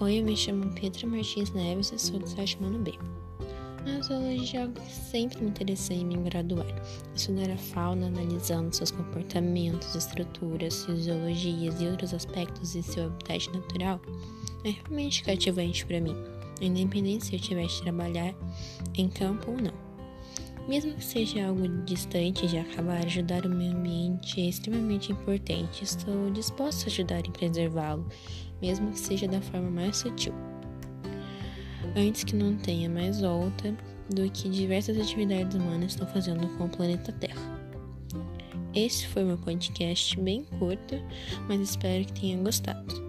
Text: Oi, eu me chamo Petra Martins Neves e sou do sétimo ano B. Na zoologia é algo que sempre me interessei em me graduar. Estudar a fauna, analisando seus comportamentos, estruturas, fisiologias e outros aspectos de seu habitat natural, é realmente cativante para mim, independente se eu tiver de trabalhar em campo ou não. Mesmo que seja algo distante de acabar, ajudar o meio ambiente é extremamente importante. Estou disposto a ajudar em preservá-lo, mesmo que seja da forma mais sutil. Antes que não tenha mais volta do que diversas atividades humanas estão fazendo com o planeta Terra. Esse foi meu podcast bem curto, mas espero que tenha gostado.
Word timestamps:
Oi, 0.00 0.18
eu 0.18 0.24
me 0.24 0.36
chamo 0.36 0.72
Petra 0.72 1.06
Martins 1.06 1.52
Neves 1.52 1.92
e 1.92 1.98
sou 2.00 2.18
do 2.18 2.28
sétimo 2.28 2.66
ano 2.66 2.80
B. 2.80 2.94
Na 3.86 4.00
zoologia 4.00 4.58
é 4.58 4.62
algo 4.64 4.74
que 4.74 4.92
sempre 4.92 5.40
me 5.40 5.50
interessei 5.50 5.98
em 5.98 6.04
me 6.04 6.16
graduar. 6.16 6.66
Estudar 7.14 7.48
a 7.48 7.56
fauna, 7.56 8.08
analisando 8.08 8.74
seus 8.74 8.90
comportamentos, 8.90 9.94
estruturas, 9.94 10.84
fisiologias 10.84 11.80
e 11.80 11.86
outros 11.86 12.12
aspectos 12.12 12.72
de 12.72 12.82
seu 12.82 13.04
habitat 13.06 13.48
natural, 13.52 14.00
é 14.64 14.70
realmente 14.70 15.22
cativante 15.22 15.86
para 15.86 16.00
mim, 16.00 16.16
independente 16.60 17.26
se 17.26 17.36
eu 17.36 17.40
tiver 17.40 17.66
de 17.66 17.80
trabalhar 17.82 18.34
em 18.96 19.08
campo 19.08 19.52
ou 19.52 19.58
não. 19.58 19.83
Mesmo 20.66 20.94
que 20.94 21.04
seja 21.04 21.46
algo 21.46 21.68
distante 21.84 22.46
de 22.46 22.56
acabar, 22.56 23.04
ajudar 23.04 23.44
o 23.44 23.50
meio 23.50 23.76
ambiente 23.76 24.40
é 24.40 24.48
extremamente 24.48 25.12
importante. 25.12 25.84
Estou 25.84 26.30
disposto 26.30 26.84
a 26.84 26.86
ajudar 26.86 27.26
em 27.26 27.30
preservá-lo, 27.30 28.08
mesmo 28.62 28.90
que 28.90 28.98
seja 28.98 29.28
da 29.28 29.42
forma 29.42 29.70
mais 29.70 29.98
sutil. 29.98 30.32
Antes 31.94 32.24
que 32.24 32.34
não 32.34 32.56
tenha 32.56 32.88
mais 32.88 33.20
volta 33.20 33.76
do 34.08 34.30
que 34.30 34.48
diversas 34.48 34.98
atividades 34.98 35.54
humanas 35.54 35.92
estão 35.92 36.06
fazendo 36.06 36.48
com 36.56 36.64
o 36.64 36.68
planeta 36.68 37.12
Terra. 37.12 37.54
Esse 38.74 39.06
foi 39.06 39.22
meu 39.22 39.38
podcast 39.38 40.18
bem 40.18 40.44
curto, 40.58 40.96
mas 41.46 41.60
espero 41.60 42.04
que 42.06 42.20
tenha 42.20 42.42
gostado. 42.42 43.03